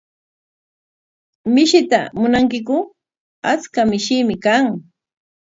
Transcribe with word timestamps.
¿Mishita 1.53 1.99
munankiku? 2.19 2.77
Achka 3.51 3.81
mishiimi 3.89 4.35
kan. 4.45 4.65